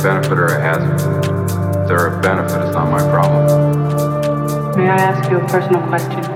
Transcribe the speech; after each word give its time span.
a 0.00 0.02
benefit 0.02 0.38
or 0.38 0.46
a 0.46 0.60
hazard. 0.60 1.00
If 1.82 1.88
they're 1.88 2.06
a 2.06 2.20
benefit, 2.20 2.62
it's 2.62 2.74
not 2.74 2.90
my 2.90 3.00
problem. 3.10 4.76
May 4.76 4.88
I 4.88 4.96
ask 4.96 5.30
you 5.30 5.40
a 5.40 5.48
personal 5.48 5.86
question? 5.88 6.29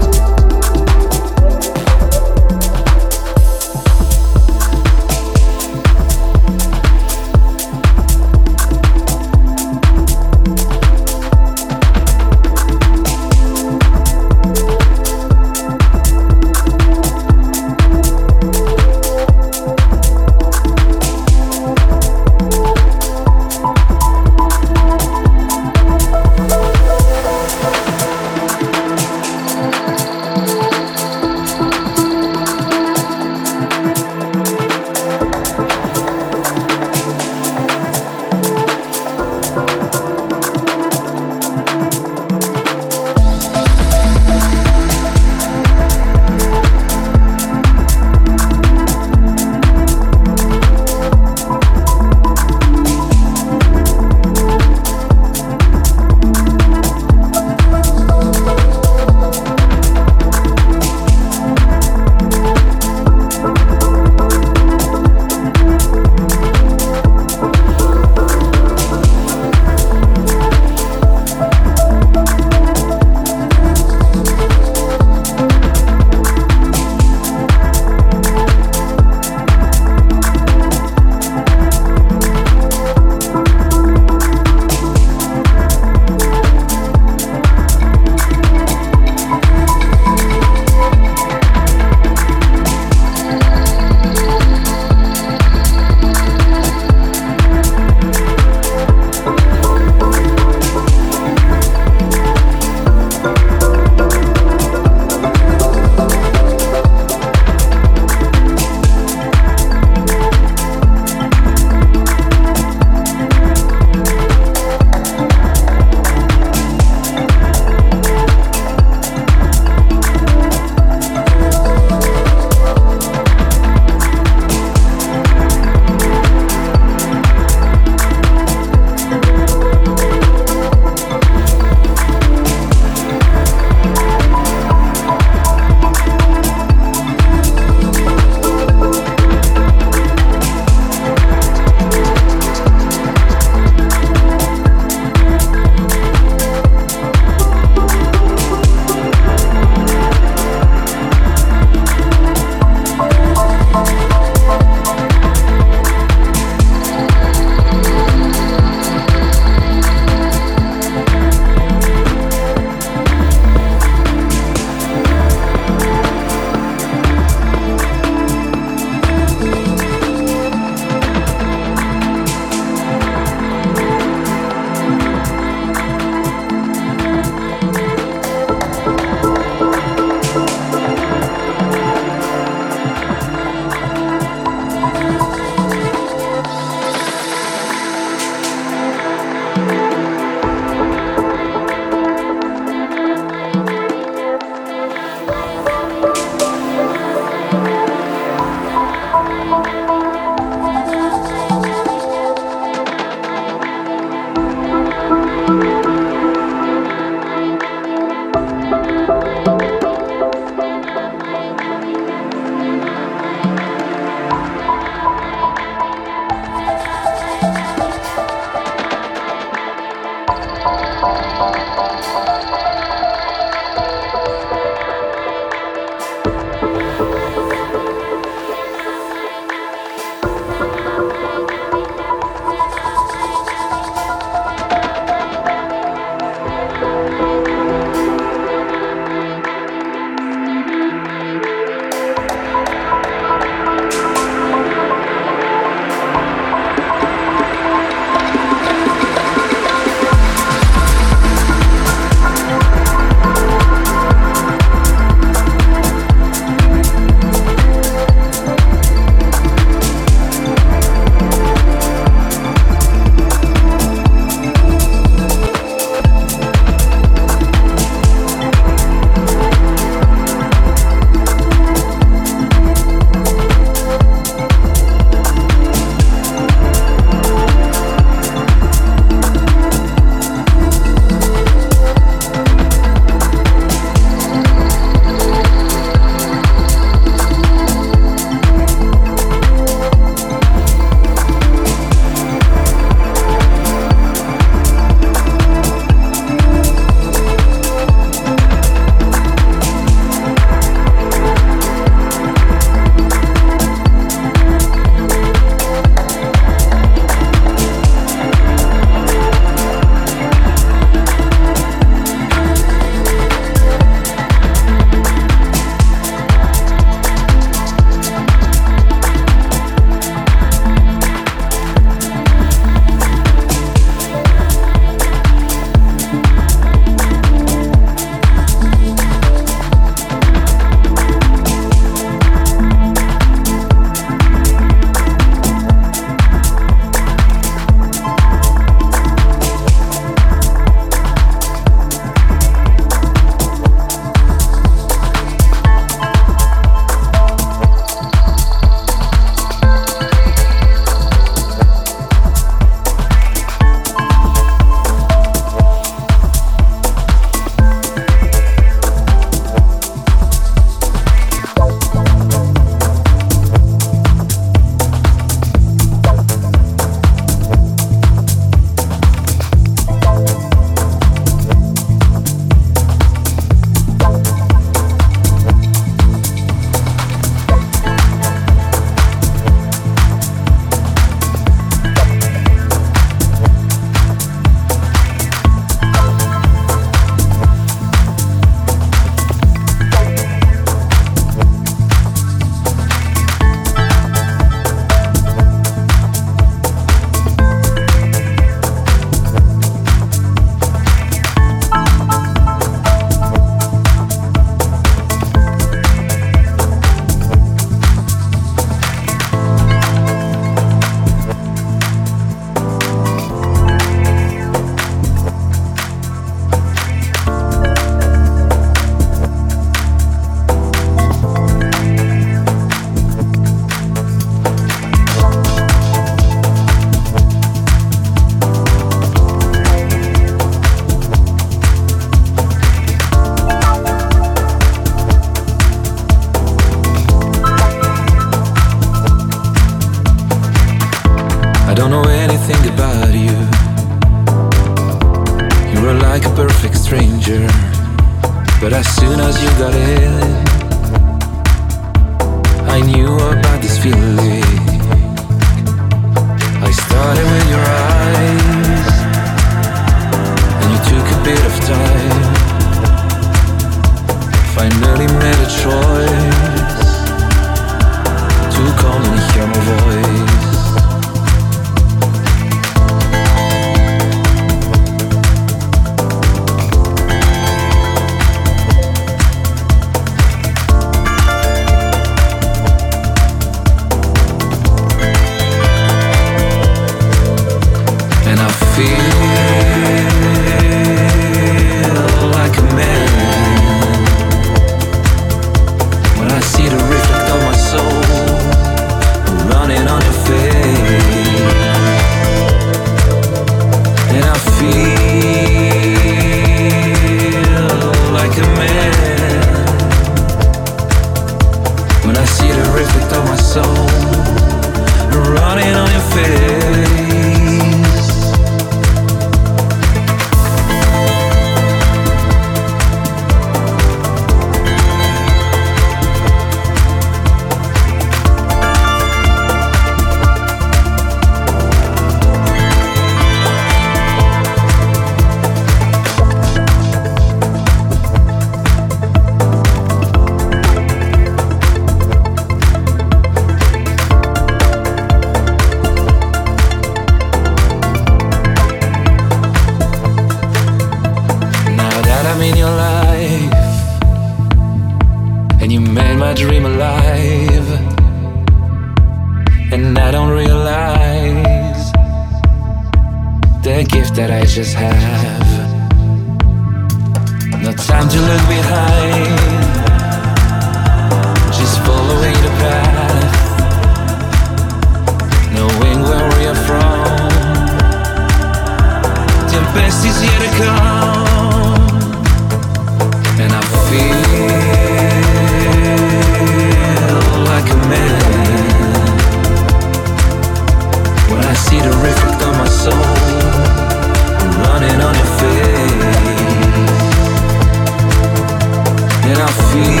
feel 599.51 600.00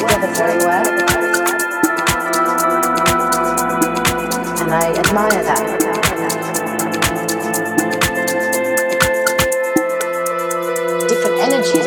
Together 0.00 0.32
very 0.32 0.56
well. 0.64 0.86
And 4.60 4.72
I 4.72 4.94
admire 4.96 5.42
that. 5.44 5.64
Different 11.06 11.36
energies. 11.44 11.86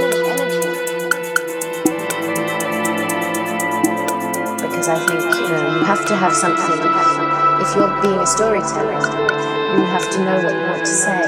Because 4.61 4.87
I 4.89 4.91
think 5.07 5.21
you 5.33 5.47
know 5.49 5.61
you 5.79 5.83
have 5.83 6.05
to 6.05 6.15
have 6.15 6.33
something. 6.35 6.81
If 7.61 7.75
you're 7.75 8.01
being 8.03 8.19
a 8.19 8.27
storyteller, 8.27 8.93
you 8.93 9.85
have 9.85 10.07
to 10.11 10.17
know 10.23 10.37
what 10.43 10.53
you 10.53 10.61
want 10.69 10.85
to 10.85 10.85
say. 10.85 11.21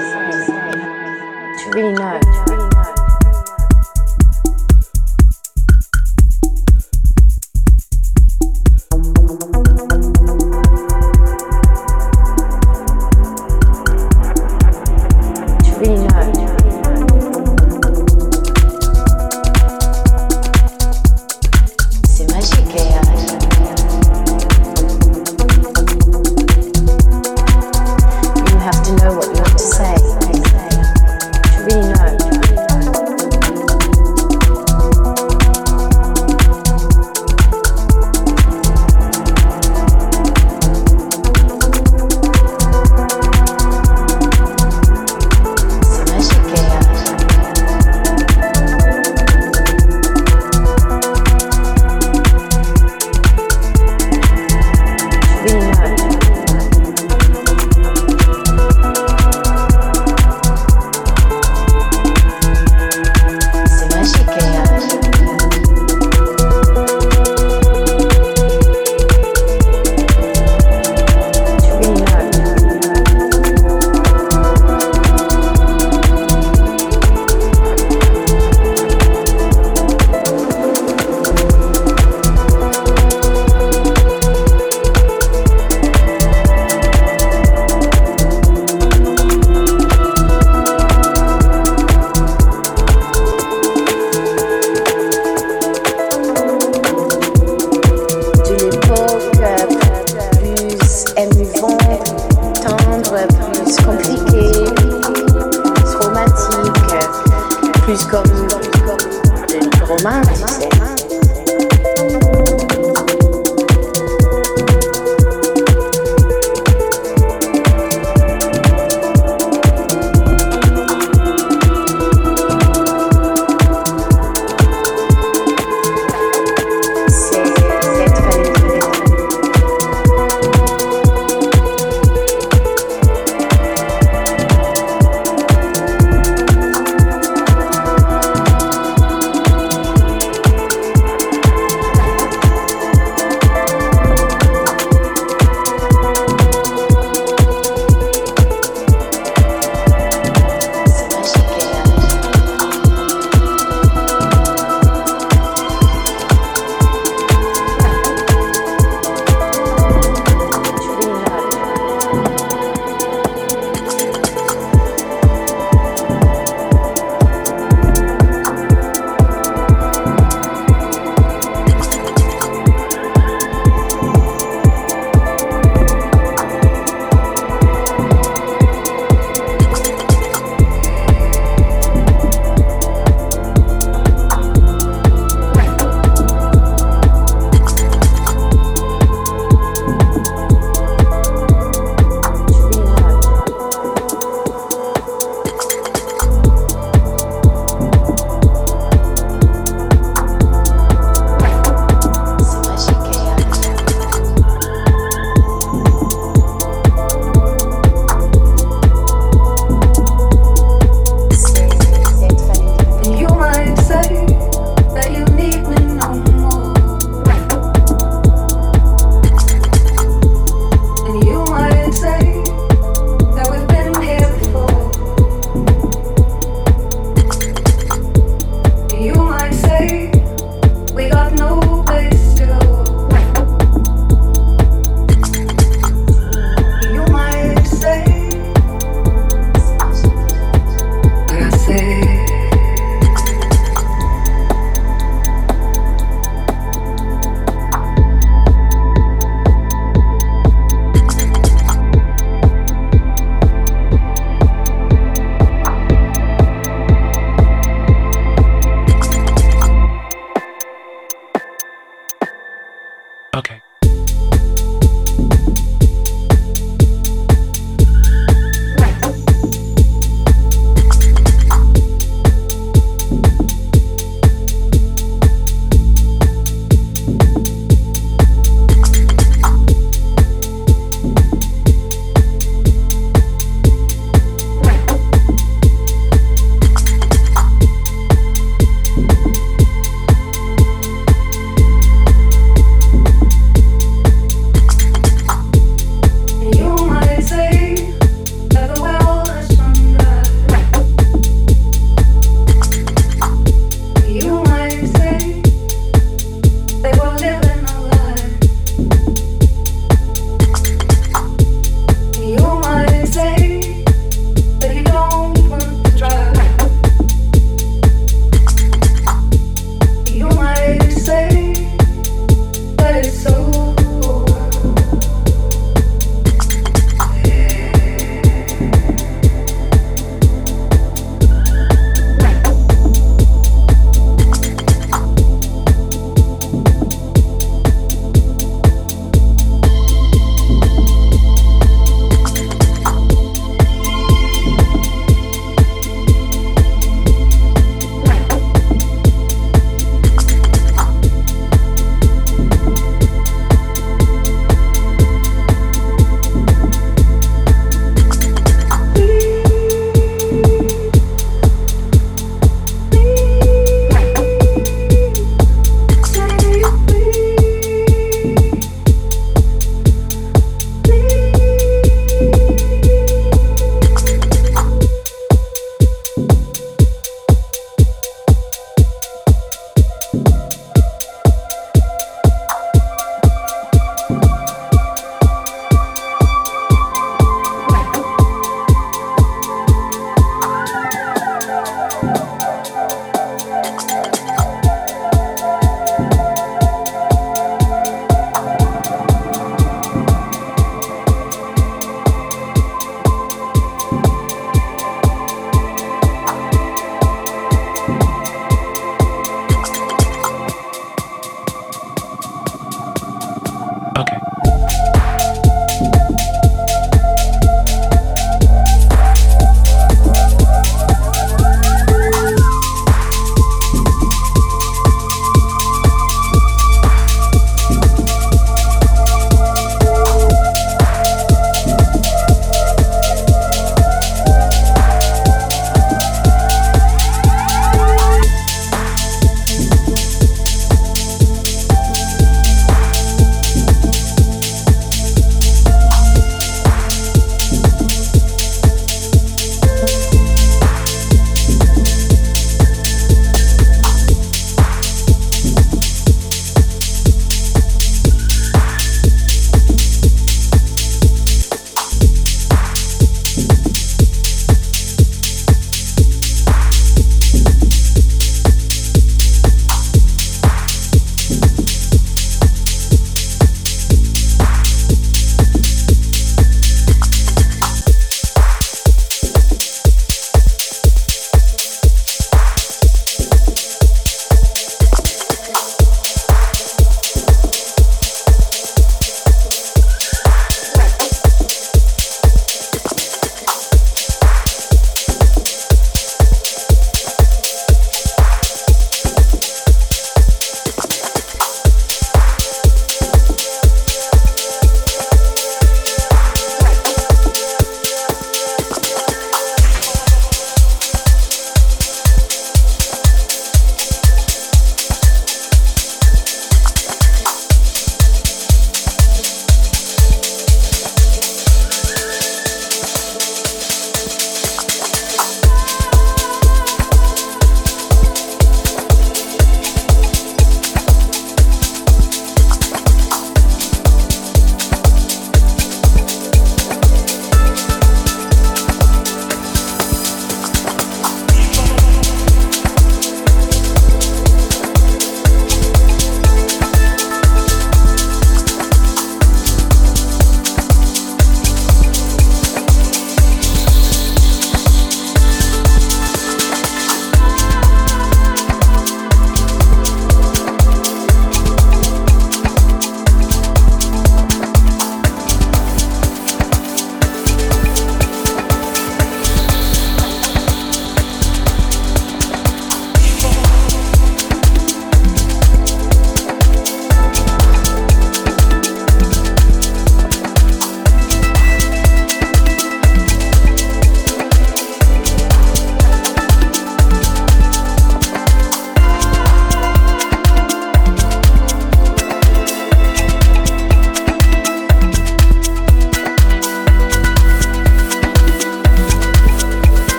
To 1.63 1.69
really 1.73 1.93
know. 1.93 2.34